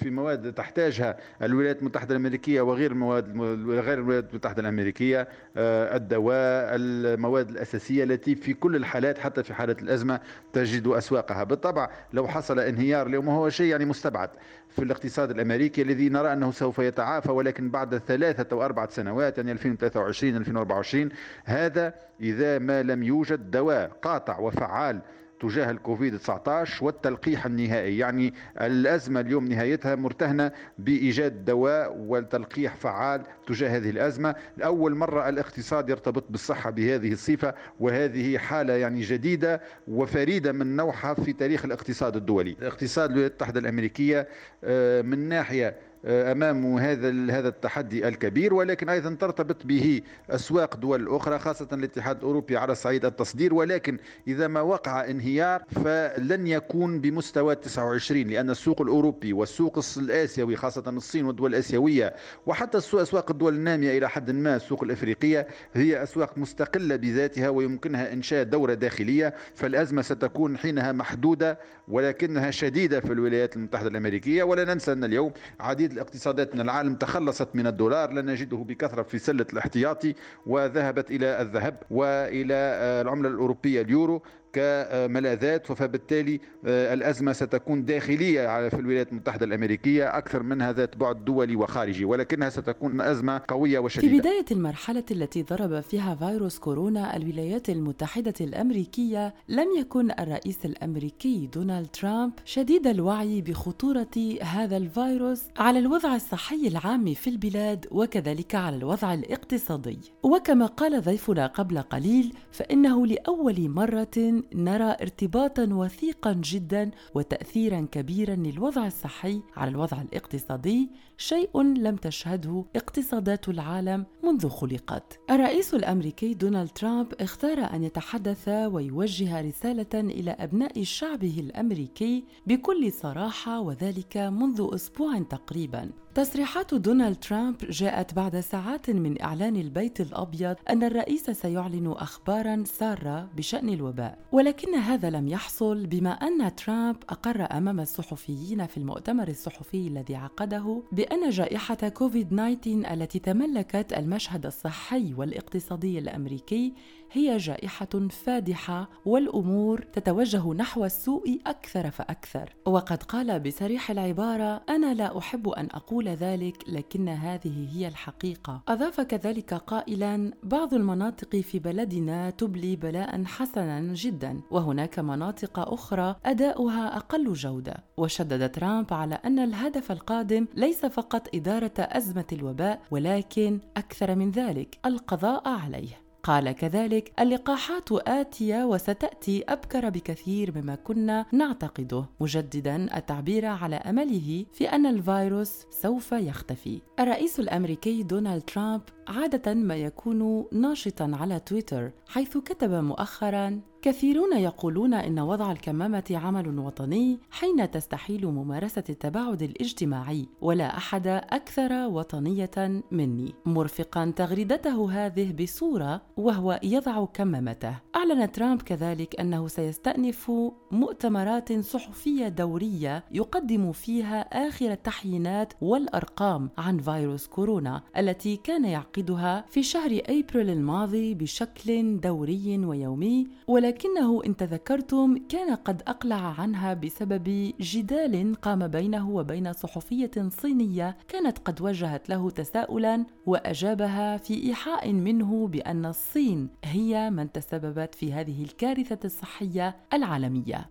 في 0.00 0.10
مواد 0.10 0.52
تحتاجها 0.52 1.16
الولايات 1.42 1.78
المتحدة 1.78 2.16
الأمريكية 2.16 2.60
وغير 2.60 2.90
المواد 2.90 3.40
غير 3.68 3.98
الولايات 3.98 4.30
المتحدة 4.30 4.60
الأمريكية 4.62 5.28
آه، 5.56 5.96
الدواء 5.96 6.70
المواد 6.74 7.50
الأساسية 7.50 8.04
التي 8.04 8.34
في 8.34 8.54
كل 8.54 8.76
الحالات 8.76 9.18
حتى 9.18 9.42
في 9.42 9.54
حالة 9.54 9.76
الأزمة 9.82 10.20
تجد 10.52 10.86
أسواقها. 10.86 11.44
بالطبع 11.44 11.90
لو 12.12 12.28
حصل 12.28 12.60
انهيار 12.60 13.06
اليوم 13.06 13.28
هو 13.28 13.48
شيء 13.48 13.66
يعني 13.66 13.84
مستبعد 13.84 14.30
في 14.68 14.82
الاقتصاد 14.82 15.30
الأمريكي 15.30 15.82
الذي 15.82 16.08
نرى 16.08 16.32
أنه 16.32 16.50
سوف 16.50 16.78
يتعافى 16.78 17.32
ولكن 17.32 17.70
بعد 17.70 17.98
ثلاثة 17.98 18.46
أو 18.52 18.64
أربعة 18.64 18.90
سنوات 18.90 19.38
يعني 19.38 19.52
2023 19.52 20.36
2024 20.36 21.08
هذا 21.44 21.94
إذا 22.20 22.58
ما 22.58 22.82
لم 22.82 23.02
يوجد 23.02 23.50
دواء 23.50 23.88
قاطع 24.02 24.38
وفعال 24.38 25.00
تجاه 25.40 25.70
الكوفيد 25.70 26.18
19 26.18 26.84
والتلقيح 26.84 27.46
النهائي 27.46 27.98
يعني 27.98 28.34
الأزمة 28.60 29.20
اليوم 29.20 29.44
نهايتها 29.44 29.94
مرتهنة 29.94 30.52
بإيجاد 30.78 31.44
دواء 31.44 31.96
وتلقيح 31.98 32.74
فعال 32.76 33.22
تجاه 33.46 33.76
هذه 33.76 33.90
الأزمة. 33.90 34.34
لأول 34.56 34.94
مرة 34.94 35.28
الاقتصاد 35.28 35.88
يرتبط 35.90 36.24
بالصحة 36.30 36.70
بهذه 36.70 37.12
الصفة 37.12 37.54
وهذه 37.80 38.38
حالة 38.38 38.72
يعني 38.72 39.00
جديدة 39.00 39.60
وفريدة 39.88 40.52
من 40.52 40.76
نوعها 40.76 41.14
في 41.14 41.32
تاريخ 41.32 41.64
الاقتصاد 41.64 42.16
الدولي. 42.16 42.56
الاقتصاد 42.60 43.10
الولايات 43.10 43.30
المتحدة 43.32 43.60
الأمريكية 43.60 44.28
آه، 44.64 45.02
من 45.02 45.28
ناحية 45.28 45.76
أمام 46.04 46.76
هذا 46.78 47.08
هذا 47.38 47.48
التحدي 47.48 48.08
الكبير 48.08 48.54
ولكن 48.54 48.88
أيضا 48.88 49.14
ترتبط 49.20 49.66
به 49.66 50.00
أسواق 50.30 50.76
دول 50.76 51.08
أخرى 51.08 51.38
خاصة 51.38 51.68
الاتحاد 51.72 52.16
الأوروبي 52.16 52.56
على 52.56 52.74
صعيد 52.74 53.04
التصدير. 53.04 53.54
ولكن 53.54 53.98
إذا 54.28 54.48
ما 54.48 54.60
وقع 54.60 55.10
انهيار 55.10 55.62
فلن 55.84 56.46
يكون 56.46 57.00
بمستوى 57.00 57.54
29 57.54 58.22
لأن 58.22 58.50
السوق 58.50 58.80
الأوروبي 58.80 59.32
والسوق 59.32 59.80
الآسيوي 59.96 60.56
خاصة 60.56 60.84
الصين 60.88 61.24
والدول 61.24 61.50
الآسيوية 61.50 62.14
وحتى 62.46 62.78
أسواق 62.78 63.30
الدول 63.30 63.54
النامية 63.54 63.98
إلى 63.98 64.08
حد 64.08 64.30
ما 64.30 64.56
السوق 64.56 64.82
الأفريقية 64.82 65.46
هي 65.74 66.02
أسواق 66.02 66.38
مستقلة 66.38 66.96
بذاتها 66.96 67.48
ويمكنها 67.48 68.12
إنشاء 68.12 68.42
دورة 68.44 68.74
داخلية. 68.74 69.34
فالأزمة 69.54 70.02
ستكون 70.02 70.58
حينها 70.58 70.92
محدودة 70.92 71.58
ولكنها 71.88 72.50
شديدة 72.50 73.00
في 73.00 73.12
الولايات 73.12 73.56
المتحدة 73.56 73.88
الأمريكية. 73.88 74.42
ولا 74.42 74.64
ننسى 74.64 74.92
أن 74.92 75.04
اليوم 75.04 75.32
عديد 75.60 75.85
الاقتصادات 75.92 76.54
من 76.54 76.60
العالم 76.60 76.94
تخلصت 76.94 77.48
من 77.54 77.66
الدولار 77.66 78.12
لا 78.12 78.22
نجده 78.22 78.56
بكثرة 78.56 79.02
في 79.02 79.18
سلة 79.18 79.46
الاحتياطي 79.52 80.14
وذهبت 80.46 81.10
إلى 81.10 81.40
الذهب 81.42 81.82
وإلى 81.90 82.54
العملة 83.02 83.28
الأوروبية 83.28 83.80
اليورو. 83.80 84.22
كملاذات 84.56 85.66
فبالتالي 85.72 86.40
آه، 86.66 86.94
الأزمة 86.94 87.32
ستكون 87.32 87.84
داخلية 87.84 88.68
في 88.68 88.78
الولايات 88.78 89.12
المتحدة 89.12 89.46
الأمريكية 89.46 90.18
أكثر 90.18 90.42
منها 90.42 90.72
ذات 90.72 90.96
بعد 90.96 91.24
دولي 91.24 91.56
وخارجي 91.56 92.04
ولكنها 92.04 92.50
ستكون 92.50 93.00
أزمة 93.00 93.42
قوية 93.48 93.78
وشديدة. 93.78 94.12
في 94.12 94.20
بداية 94.20 94.44
المرحلة 94.50 95.04
التي 95.10 95.42
ضرب 95.42 95.80
فيها 95.80 96.14
فيروس 96.14 96.58
كورونا 96.58 97.16
الولايات 97.16 97.70
المتحدة 97.70 98.34
الأمريكية 98.40 99.34
لم 99.48 99.68
يكن 99.78 100.10
الرئيس 100.10 100.58
الأمريكي 100.64 101.46
دونالد 101.54 101.86
ترامب 101.86 102.32
شديد 102.44 102.86
الوعي 102.86 103.40
بخطورة 103.42 104.36
هذا 104.42 104.76
الفيروس 104.76 105.42
على 105.56 105.78
الوضع 105.78 106.14
الصحي 106.14 106.68
العام 106.68 107.14
في 107.14 107.30
البلاد 107.30 107.86
وكذلك 107.90 108.54
على 108.54 108.76
الوضع 108.76 109.14
الاقتصادي. 109.14 109.98
وكما 110.22 110.66
قال 110.66 111.02
ضيفنا 111.02 111.46
قبل 111.46 111.78
قليل 111.78 112.34
فإنه 112.52 113.06
لأول 113.06 113.68
مرة 113.68 114.42
نرى 114.54 114.96
ارتباطا 115.00 115.68
وثيقا 115.72 116.32
جدا 116.32 116.90
وتاثيرا 117.14 117.86
كبيرا 117.92 118.34
للوضع 118.34 118.86
الصحي 118.86 119.40
على 119.56 119.70
الوضع 119.70 120.02
الاقتصادي 120.02 120.90
شيء 121.16 121.62
لم 121.62 121.96
تشهده 121.96 122.64
اقتصادات 122.76 123.48
العالم 123.48 124.06
منذ 124.24 124.48
خلقت. 124.48 125.18
الرئيس 125.30 125.74
الأمريكي 125.74 126.34
دونالد 126.34 126.70
ترامب 126.70 127.14
اختار 127.20 127.58
أن 127.58 127.84
يتحدث 127.84 128.48
ويوجه 128.48 129.40
رسالة 129.40 129.94
إلى 129.94 130.30
أبناء 130.30 130.82
شعبه 130.82 131.40
الأمريكي 131.40 132.24
بكل 132.46 132.92
صراحة 132.92 133.60
وذلك 133.60 134.16
منذ 134.16 134.70
أسبوع 134.74 135.18
تقريبا. 135.18 135.90
تصريحات 136.16 136.74
دونالد 136.74 137.16
ترامب 137.16 137.56
جاءت 137.70 138.14
بعد 138.14 138.40
ساعات 138.40 138.90
من 138.90 139.22
إعلان 139.22 139.56
البيت 139.56 140.00
الأبيض 140.00 140.56
أن 140.70 140.84
الرئيس 140.84 141.30
سيعلن 141.30 141.86
اخبارا 141.86 142.64
سارة 142.66 143.28
بشأن 143.36 143.68
الوباء. 143.68 144.18
ولكن 144.32 144.74
هذا 144.74 145.10
لم 145.10 145.28
يحصل 145.28 145.86
بما 145.86 146.10
أن 146.10 146.54
ترامب 146.56 146.96
أقر 147.08 147.56
أمام 147.56 147.80
الصحفيين 147.80 148.66
في 148.66 148.76
المؤتمر 148.76 149.28
الصحفي 149.28 149.86
الذي 149.86 150.16
عقده 150.16 150.82
بأن 150.92 151.30
جائحة 151.30 151.88
كوفيد 151.88 152.28
19 152.28 152.94
التي 152.94 153.18
تملكت 153.18 153.92
المشهد 153.92 154.46
الصحي 154.46 155.14
والاقتصادي 155.14 155.98
الأمريكي 155.98 156.74
هي 157.12 157.36
جائحة 157.36 158.08
فادحة 158.10 158.88
والأمور 159.04 159.80
تتوجه 159.80 160.52
نحو 160.52 160.84
السوء 160.84 161.40
أكثر 161.46 161.90
فأكثر. 161.90 162.56
وقد 162.66 163.02
قال 163.02 163.40
بصريح 163.40 163.90
العبارة 163.90 164.62
أنا 164.68 164.94
لا 164.94 165.18
أحب 165.18 165.48
أن 165.48 165.68
أقول 165.74 166.08
ذلك 166.08 166.64
لكن 166.68 167.08
هذه 167.08 167.68
هي 167.74 167.88
الحقيقة. 167.88 168.62
أضاف 168.68 169.00
كذلك 169.00 169.54
قائلا 169.54 170.32
بعض 170.42 170.74
المناطق 170.74 171.36
في 171.36 171.58
بلدنا 171.58 172.30
تبلي 172.30 172.76
بلاء 172.76 173.24
حسنا 173.24 173.80
جدا 173.80 174.40
وهناك 174.50 174.98
مناطق 174.98 175.58
أخرى 175.58 176.16
أداؤها 176.24 176.96
أقل 176.96 177.32
جودة. 177.32 177.84
وشدد 177.96 178.50
ترامب 178.50 178.92
على 178.92 179.14
أن 179.14 179.38
الهدف 179.38 179.92
القادم 179.92 180.46
ليس 180.54 180.86
فقط 180.86 181.34
إدارة 181.34 181.72
أزمة 181.78 182.26
الوباء 182.32 182.82
ولكن 182.90 183.60
أكثر 183.76 184.14
من 184.14 184.30
ذلك 184.30 184.78
القضاء 184.86 185.48
عليه. 185.48 186.05
قال 186.26 186.52
كذلك 186.52 187.12
اللقاحات 187.20 187.92
آتية 187.92 188.64
وستأتي 188.64 189.44
أبكر 189.48 189.90
بكثير 189.90 190.52
مما 190.58 190.74
كنا 190.74 191.26
نعتقده. 191.32 192.04
مجددا 192.20 192.96
التعبير 192.96 193.46
على 193.46 193.76
أمله 193.76 194.44
في 194.52 194.64
أن 194.72 194.86
الفيروس 194.86 195.66
سوف 195.70 196.12
يختفي. 196.12 196.80
الرئيس 197.00 197.40
الأمريكي 197.40 198.02
دونالد 198.02 198.42
ترامب 198.42 198.82
عادة 199.08 199.54
ما 199.54 199.76
يكون 199.76 200.44
ناشطا 200.52 201.10
على 201.20 201.40
تويتر 201.40 201.90
حيث 202.08 202.38
كتب 202.38 202.70
مؤخرا 202.70 203.60
كثيرون 203.86 204.36
يقولون 204.38 204.94
إن 204.94 205.18
وضع 205.18 205.52
الكمامة 205.52 206.04
عمل 206.10 206.58
وطني 206.58 207.18
حين 207.30 207.70
تستحيل 207.70 208.26
ممارسة 208.26 208.84
التباعد 208.88 209.42
الاجتماعي 209.42 210.28
ولا 210.40 210.76
أحد 210.76 211.06
أكثر 211.06 211.72
وطنية 211.72 212.82
مني. 212.90 213.34
مرفقا 213.46 214.12
تغريدته 214.16 214.92
هذه 214.92 215.32
بصورة 215.32 216.02
وهو 216.16 216.60
يضع 216.62 217.04
كمامته. 217.04 217.74
أعلن 217.96 218.32
ترامب 218.32 218.62
كذلك 218.62 219.20
أنه 219.20 219.48
سيستأنف 219.48 220.32
مؤتمرات 220.70 221.52
صحفية 221.52 222.28
دورية 222.28 223.04
يقدم 223.10 223.72
فيها 223.72 224.48
آخر 224.48 224.70
التحيينات 224.72 225.52
والأرقام 225.60 226.50
عن 226.58 226.78
فيروس 226.78 227.26
كورونا 227.26 227.82
التي 227.96 228.36
كان 228.36 228.64
يعقدها 228.96 229.44
في 229.48 229.62
شهر 229.62 230.00
أبريل 230.08 230.50
الماضي 230.50 231.14
بشكل 231.14 232.00
دوري 232.00 232.58
ويومي 232.58 233.28
ولكنه 233.46 234.22
إن 234.26 234.36
تذكرتم 234.36 235.16
كان 235.28 235.54
قد 235.54 235.82
أقلع 235.86 236.34
عنها 236.40 236.74
بسبب 236.74 237.52
جدال 237.60 238.34
قام 238.42 238.68
بينه 238.68 239.10
وبين 239.10 239.52
صحفية 239.52 240.10
صينية 240.28 240.96
كانت 241.08 241.38
قد 241.38 241.60
وجهت 241.60 242.08
له 242.08 242.30
تساؤلا 242.30 243.04
وأجابها 243.26 244.16
في 244.16 244.46
إيحاء 244.46 244.92
منه 244.92 245.48
بأن 245.48 245.86
الصين 245.86 246.48
هي 246.64 247.10
من 247.10 247.32
تسببت 247.32 247.94
في 247.94 248.12
هذه 248.12 248.42
الكارثة 248.42 248.98
الصحية 249.04 249.76
العالمية. 249.92 250.68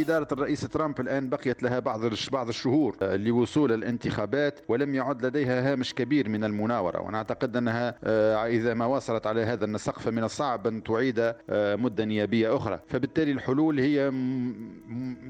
إدارة 0.00 0.28
الرئيس 0.32 0.60
ترامب 0.60 1.00
الآن 1.00 1.28
بقيت 1.28 1.62
لها 1.62 1.78
بعض 1.78 2.00
بعض 2.32 2.48
الشهور 2.48 2.96
آه، 3.02 3.16
لوصول 3.16 3.72
الانتخابات 3.72 4.60
ولم 4.68 4.94
يعد 4.94 5.26
لديها 5.26 5.72
هامش 5.72 5.94
كبير 5.94 6.28
من 6.28 6.44
المناورة. 6.44 7.00
ونعتقد 7.00 7.56
أنها 7.56 7.94
آه، 8.04 8.46
إذا 8.46 8.74
ما 8.74 8.86
وصلت 8.86 9.26
على 9.26 9.42
هذا 9.42 9.64
النسق 9.64 9.98
فمن 9.98 10.24
الصعب 10.24 10.66
أن 10.66 10.82
تعيد 10.82 11.34
آه، 11.50 11.76
مدة 11.76 12.04
نيابية 12.04 12.56
أخرى. 12.56 12.80
فبالتالي 12.88 13.32
الحلول 13.32 13.80
هي 13.80 14.12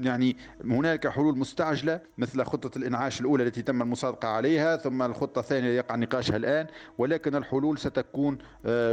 يعني 0.01 0.37
هناك 0.65 1.07
حلول 1.07 1.37
مستعجلة 1.37 1.99
مثل 2.17 2.43
خطة 2.43 2.77
الإنعاش 2.77 3.21
الأولى 3.21 3.43
التي 3.43 3.61
تم 3.61 3.81
المصادقة 3.81 4.27
عليها 4.27 4.77
ثم 4.77 5.01
الخطة 5.01 5.39
الثانية 5.39 5.69
يقع 5.69 5.95
نقاشها 5.95 6.37
الآن. 6.37 6.67
ولكن 6.97 7.35
الحلول 7.35 7.77
ستكون 7.77 8.37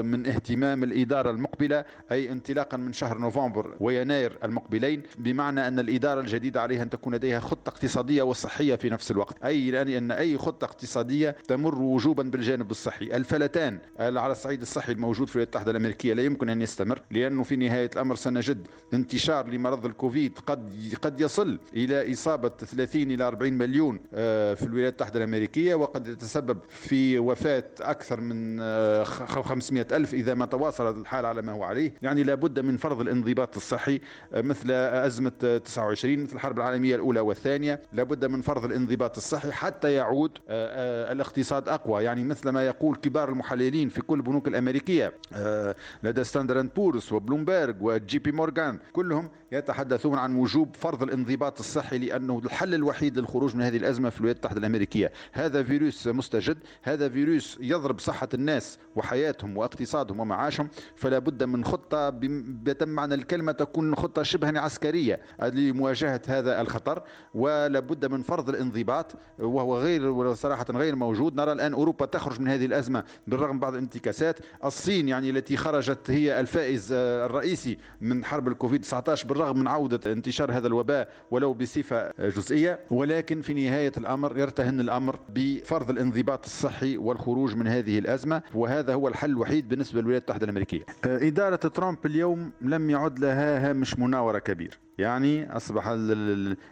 من 0.02 0.26
اهتمام 0.26 0.82
الإدارة 0.82 1.30
المقبلة 1.30 1.84
أي 2.12 2.32
انطلاقا 2.32 2.76
من 2.76 2.92
شهر 2.92 3.18
نوفمبر 3.18 3.76
ويناير 3.80 4.38
المقبلين. 4.44 5.02
بمعنى 5.18 5.65
أن 5.68 5.78
الإدارة 5.78 6.20
الجديدة 6.20 6.62
عليها 6.62 6.82
أن 6.82 6.90
تكون 6.90 7.14
لديها 7.14 7.40
خطة 7.40 7.70
اقتصادية 7.70 8.22
وصحية 8.22 8.74
في 8.74 8.90
نفس 8.90 9.10
الوقت. 9.10 9.44
أي 9.44 9.68
يعني 9.68 9.98
أن 9.98 10.10
أي 10.10 10.38
خطة 10.38 10.64
اقتصادية 10.64 11.36
تمر 11.48 11.82
وجوبا 11.82 12.22
بالجانب 12.22 12.70
الصحي. 12.70 13.16
الفلتان 13.16 13.78
على 13.98 14.32
الصعيد 14.32 14.60
الصحي 14.60 14.92
الموجود 14.92 15.28
في 15.28 15.34
الولايات 15.36 15.56
المتحدة 15.56 15.70
الأمريكية 15.70 16.14
لا 16.14 16.22
يمكن 16.22 16.48
أن 16.48 16.62
يستمر 16.62 17.02
لأنه 17.10 17.42
في 17.42 17.56
نهاية 17.56 17.90
الأمر 17.94 18.14
سنجد 18.14 18.66
انتشار 18.94 19.48
لمرض 19.48 19.86
الكوفيد 19.86 20.38
قد 20.46 20.94
قد 21.02 21.20
يصل 21.20 21.58
إلى 21.74 22.12
إصابة 22.12 22.48
30 22.48 23.02
إلى 23.02 23.24
40 23.24 23.52
مليون 23.52 24.00
آه، 24.14 24.54
في 24.54 24.62
الولايات 24.62 24.92
المتحدة 24.92 25.24
الأمريكية 25.24 25.74
وقد 25.74 26.08
يتسبب 26.08 26.58
في 26.68 27.18
وفاة 27.18 27.64
أكثر 27.80 28.20
من 28.20 28.60
500 29.04 29.86
آه، 29.92 29.96
ألف 29.96 30.14
إذا 30.14 30.34
ما 30.34 30.46
تواصل 30.46 31.00
الحال 31.00 31.26
على 31.26 31.42
ما 31.42 31.52
هو 31.52 31.64
عليه. 31.64 31.94
يعني 32.02 32.22
لابد 32.22 32.60
من 32.60 32.76
فرض 32.76 33.00
الانضباط 33.00 33.56
الصحي 33.56 34.00
آه، 34.32 34.40
مثل 34.40 34.70
أزمة 34.70 35.32
29 35.64 36.22
مثل 36.22 36.34
الحرب 36.34 36.56
العالمية 36.58 36.94
الأولى 36.94 37.20
والثانية. 37.20 37.80
لابد 37.92 38.24
من 38.24 38.42
فرض 38.42 38.64
الانضباط 38.64 39.16
الصحي 39.16 39.52
حتى 39.52 39.92
يعود 39.92 40.30
آه، 40.48 41.08
آه، 41.08 41.12
الاقتصاد 41.12 41.68
أقوى. 41.68 42.04
يعني 42.04 42.24
مثل 42.24 42.48
ما 42.48 42.66
يقول 42.66 42.96
كبار 42.96 43.28
المحللين 43.28 43.88
في 43.88 44.00
كل 44.02 44.18
البنوك 44.18 44.48
الأمريكية 44.48 45.12
آه، 45.32 45.74
لدى 46.02 46.24
Standard & 46.24 46.74
Poor's 46.74 47.12
و 47.12 47.18
Bloomberg 47.18 47.69
و 47.69 47.74
JP 47.80 48.32
Morgan 48.32 48.78
كلهم 48.92 49.28
يتحدثون 49.52 50.18
عن 50.18 50.36
وجوب 50.36 50.76
فرض 50.76 51.02
الانضباط 51.02 51.58
الصحي 51.58 51.98
لأنه 51.98 52.40
الحل 52.44 52.74
الوحيد 52.74 53.18
للخروج 53.18 53.56
من 53.56 53.62
هذه 53.62 53.76
الأزمة 53.76 54.10
في 54.10 54.16
الولايات 54.16 54.36
المتحدة 54.36 54.58
الأمريكية. 54.58 55.12
هذا 55.32 55.62
فيروس 55.62 56.06
مستجد 56.06 56.58
هذا 56.82 57.08
فيروس 57.08 57.58
يضرب 57.60 57.98
صحة 57.98 58.28
الناس 58.34 58.78
وحياتهم 58.96 59.56
واقتصادهم 59.56 60.20
ومعاشهم 60.20 60.68
فلا 60.96 61.18
بد 61.18 61.42
من 61.42 61.64
خطة 61.64 62.10
بتم 62.10 62.88
معنى 62.88 63.14
الكلمة 63.14 63.52
تكون 63.52 63.94
خطة 63.94 64.22
شبه 64.22 64.60
عسكرية 64.60 65.20
لمواجهة 65.42 66.20
هذا 66.26 66.60
الخطر 66.60 67.02
ولا 67.34 67.80
بد 67.80 68.06
من 68.06 68.22
فرض 68.22 68.48
الانضباط 68.48 69.12
وهو 69.38 69.78
غير 69.78 70.34
صراحة 70.34 70.66
غير 70.70 70.96
موجود. 70.96 71.36
نرى 71.36 71.52
الآن 71.52 71.72
أوروبا 71.72 72.06
تخرج 72.06 72.40
من 72.40 72.48
هذه 72.48 72.66
الأزمة 72.66 73.04
بالرغم 73.26 73.50
من 73.54 73.60
بعض 73.60 73.72
الانتكاسات. 73.72 74.38
الصين 74.64 75.08
يعني 75.08 75.30
التي 75.30 75.56
خرجت 75.56 76.10
هي 76.10 76.40
الفائز 76.40 76.92
الرئيسي 76.92 77.78
من 78.00 78.24
حرب 78.24 78.48
الكوفيد 78.48 78.80
19 78.80 79.28
بالرغم 79.28 79.45
من 79.52 79.68
عودة 79.68 80.12
انتشار 80.12 80.52
هذا 80.52 80.66
الوباء 80.66 81.08
ولو 81.30 81.54
بصفة 81.54 82.10
جزئية 82.18 82.80
ولكن 82.90 83.42
في 83.42 83.54
نهاية 83.54 83.92
الأمر 83.96 84.38
يرتهن 84.38 84.80
الأمر 84.80 85.18
بفرض 85.28 85.90
الانضباط 85.90 86.44
الصحي 86.44 86.96
والخروج 86.96 87.54
من 87.56 87.66
هذه 87.66 87.98
الأزمة 87.98 88.42
وهذا 88.54 88.94
هو 88.94 89.08
الحل 89.08 89.30
الوحيد 89.30 89.68
بالنسبة 89.68 90.00
للولايات 90.00 90.22
المتحدة 90.22 90.44
الأمريكية. 90.44 90.82
إدارة 91.04 91.56
ترامب 91.56 92.06
اليوم 92.06 92.52
لم 92.60 92.90
يعد 92.90 93.18
لها 93.18 93.70
هامش 93.70 93.98
مناورة 93.98 94.38
كبير. 94.38 94.78
يعني 94.98 95.56
أصبح 95.56 95.88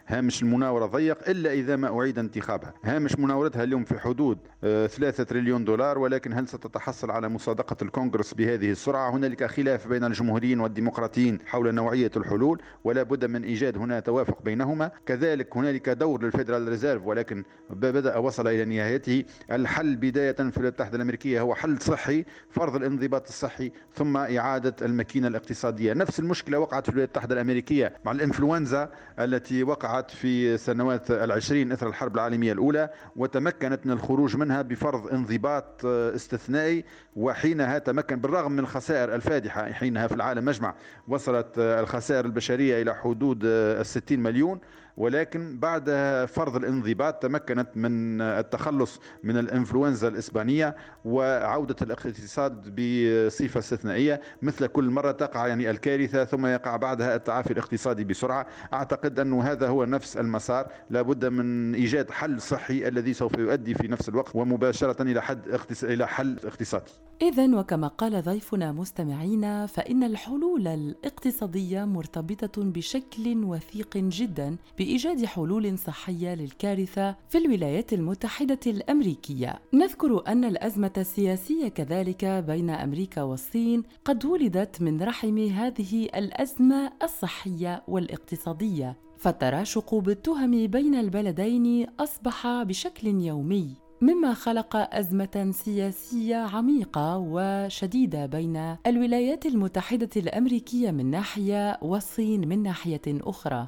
هامش 0.07 0.43
المناورة 0.43 0.85
ضيق 0.85 1.29
إلا 1.29 1.53
إذا 1.53 1.75
ما 1.75 1.99
أعيد 1.99 2.19
انتخابها. 2.19 2.73
هامش 2.83 3.19
مناورتها 3.19 3.63
اليوم 3.63 3.83
في 3.83 3.99
حدود 3.99 4.37
3 4.61 5.21
آه، 5.21 5.23
تريليون 5.23 5.65
دولار 5.65 5.97
ولكن 5.97 6.33
هل 6.33 6.47
ستتحصل 6.47 7.11
على 7.11 7.29
مصادقة 7.29 7.75
الكونغرس 7.81 8.33
بهذه 8.33 8.71
السرعة؟ 8.71 9.09
هنالك 9.09 9.45
خلاف 9.45 9.87
بين 9.87 10.03
الجمهوريين 10.03 10.59
والديمقراطيين 10.59 11.39
حول 11.45 11.75
نوعية 11.75 12.11
الحلول 12.17 12.61
ولا 12.83 13.03
بد 13.03 13.25
من 13.25 13.43
إيجاد 13.43 13.77
هنا 13.77 13.99
توافق 13.99 14.41
بينهما. 14.41 14.91
كذلك 15.05 15.57
هنالك 15.57 15.89
دور 15.89 16.23
لل 16.23 16.33
Federal 16.33 16.67
Reserve 16.67 17.05
ولكن 17.05 17.43
بدأ 17.69 18.17
وصل 18.17 18.47
إلى 18.47 18.65
نهايته. 18.65 19.23
الحل 19.51 19.95
بداية 19.95 20.31
في 20.31 20.39
الولايات 20.39 20.59
المتحدة 20.59 20.95
الأمريكية 20.95 21.41
هو 21.41 21.55
حل 21.55 21.81
صحي 21.81 22.25
فرض 22.49 22.75
الانضباط 22.75 23.27
الصحي 23.27 23.71
ثم 23.95 24.17
إعادة 24.17 24.75
الماكينة 24.81 25.27
الاقتصادية. 25.27 25.93
نفس 25.93 26.19
المشكلة 26.19 26.59
وقعت 26.59 26.83
في 26.83 26.89
الولايات 26.89 27.09
المتحدة 27.09 27.35
الأمريكية 27.35 27.93
مع 28.05 28.14
الإنفلونزا 28.15 28.89
التي 29.19 29.63
وقعت 29.63 30.11
في 30.11 30.57
سنوات 30.57 31.11
العشرين 31.11 31.71
إثر 31.71 31.87
الحرب 31.87 32.15
العالمية 32.15 32.51
الأولى 32.51 32.89
وتمكنت 33.15 33.85
من 33.85 33.91
الخروج 33.91 34.37
منها 34.37 34.61
بفرض 34.61 35.07
انضباط 35.13 35.85
استثنائي 35.85 36.85
وحينها 37.15 37.77
تمكن 37.77 38.15
بالرغم 38.15 38.51
من 38.51 38.59
الخسائر 38.59 39.15
الفادحة 39.15 39.71
حينها 39.71 40.07
في 40.07 40.15
العالم. 40.15 40.45
مجمع 40.45 40.75
وصلت 41.07 41.47
الخسائر 41.57 42.25
البشرية 42.25 42.81
إلى 42.81 42.95
حدود 42.95 43.41
الستين 43.45 44.23
مليون. 44.23 44.59
ولكن 44.97 45.59
بعد 45.59 45.89
فرض 46.29 46.55
الانضباط 46.55 47.23
تمكنت 47.23 47.67
من 47.75 48.21
التخلص 48.21 48.99
من 49.23 49.37
الإنفلونزا 49.37 50.07
الإسبانية 50.07 50.75
وعودة 51.05 51.75
الاقتصاد 51.81 52.75
بصفة 52.75 53.59
استثنائية 53.59 54.21
مثل 54.41 54.67
كل 54.67 54.89
مرة 54.89 55.11
تقع 55.11 55.47
يعني 55.47 55.69
الكارثة 55.69 56.25
ثم 56.25 56.45
يقع 56.45 56.75
بعدها 56.75 57.15
التعافي 57.15 57.51
الاقتصادي 57.51 58.03
بسرعة. 58.03 58.47
أعتقد 58.73 59.19
أنه 59.19 59.43
هذا 59.43 59.67
هو 59.67 59.85
نفس 59.85 60.17
المسار. 60.17 60.71
لابد 60.89 61.25
من 61.25 61.75
إيجاد 61.75 62.11
حل 62.11 62.41
صحي 62.41 62.87
الذي 62.87 63.13
سوف 63.13 63.37
يؤدي 63.37 63.73
في 63.73 63.87
نفس 63.87 64.09
الوقت 64.09 64.35
ومباشرة 64.35 65.01
إلى 65.01 65.21
حد 65.21 65.59
إلى 65.83 66.07
حل 66.07 66.37
اقتصادي. 66.43 66.91
إذا 67.21 67.59
وكما 67.59 67.87
قال 67.87 68.21
ضيفنا 68.21 68.71
مستمعينا 68.71 69.65
فإن 69.65 70.03
الحلول 70.03 70.67
الاقتصادية 70.67 71.85
مرتبطة 71.85 72.63
بشكل 72.63 73.43
وثيق 73.45 73.97
جدا 73.97 74.57
بإيجاد 74.85 75.25
حلول 75.25 75.77
صحية 75.77 76.35
للكارثة 76.35 77.15
في 77.29 77.37
الولايات 77.37 77.93
المتحدة 77.93 78.59
الأمريكية. 78.67 79.59
نذكر 79.73 80.23
أن 80.27 80.45
الأزمة 80.45 80.91
السياسية 80.97 81.67
كذلك 81.67 82.25
بين 82.25 82.69
أمريكا 82.69 83.21
والصين 83.21 83.83
قد 84.05 84.25
ولدت 84.25 84.81
من 84.81 85.01
رحم 85.01 85.37
هذه 85.37 86.03
الأزمة 86.15 86.91
الصحية 87.03 87.83
والاقتصادية 87.87 88.97
فالتراشق 89.17 89.95
بالتهم 89.95 90.67
بين 90.67 90.95
البلدين 90.95 91.87
أصبح 91.99 92.63
بشكل 92.63 93.07
يومي 93.07 93.75
مما 94.01 94.33
خلق 94.33 94.95
أزمة 94.95 95.51
سياسية 95.51 96.35
عميقة 96.35 97.17
وشديدة 97.17 98.25
بين 98.25 98.75
الولايات 98.87 99.45
المتحدة 99.45 100.09
الأمريكية 100.17 100.91
من 100.91 101.11
ناحية 101.11 101.79
والصين 101.81 102.47
من 102.47 102.63
ناحية 102.63 103.01
أخرى. 103.07 103.67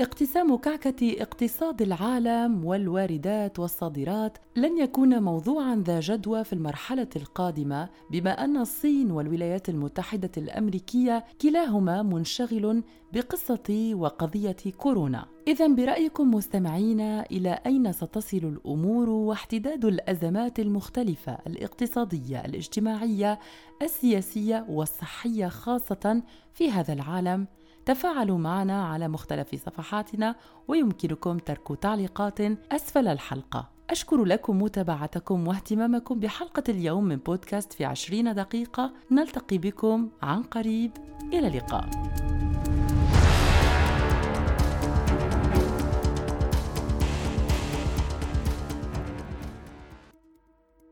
اقتسام 0.00 0.56
كعكة 0.56 1.22
اقتصاد 1.22 1.82
العالم 1.82 2.64
والواردات 2.64 3.58
والصادرات 3.58 4.38
لن 4.56 4.78
يكون 4.78 5.22
موضوعا 5.22 5.82
ذا 5.86 6.00
جدوى 6.00 6.44
في 6.44 6.52
المرحلة 6.52 7.08
القادمة 7.16 7.88
بما 8.10 8.44
أن 8.44 8.56
الصين 8.56 9.10
والولايات 9.10 9.68
المتحدة 9.68 10.30
الأمريكية 10.36 11.24
كلاهما 11.42 12.02
منشغل 12.02 12.82
بقصة 13.12 13.90
وقضية 13.94 14.56
كورونا. 14.78 15.26
إذا 15.48 15.66
برأيكم 15.66 16.34
مستمعينا 16.34 17.26
إلى 17.30 17.58
أين 17.66 17.92
ستصل 17.92 18.36
الأمور 18.36 19.08
واحتداد 19.08 19.84
الأزمات 19.84 20.60
المختلفة 20.60 21.38
الاقتصادية، 21.46 22.44
الاجتماعية، 22.44 23.38
السياسية 23.82 24.66
والصحية 24.68 25.48
خاصة 25.48 26.22
في 26.54 26.70
هذا 26.70 26.92
العالم؟ 26.92 27.46
تفاعلوا 27.86 28.38
معنا 28.38 28.84
على 28.84 29.08
مختلف 29.08 29.54
صفحاتنا 29.54 30.34
ويمكنكم 30.68 31.38
ترك 31.38 31.78
تعليقات 31.80 32.40
أسفل 32.72 33.08
الحلقة. 33.08 33.68
أشكر 33.90 34.24
لكم 34.24 34.62
متابعتكم 34.62 35.48
واهتمامكم 35.48 36.20
بحلقة 36.20 36.62
اليوم 36.68 37.04
من 37.04 37.16
بودكاست 37.16 37.72
في 37.72 37.84
عشرين 37.84 38.34
دقيقة. 38.34 38.92
نلتقي 39.10 39.58
بكم 39.58 40.08
عن 40.22 40.42
قريب. 40.42 40.90
إلى 41.32 41.48
اللقاء. 41.48 41.88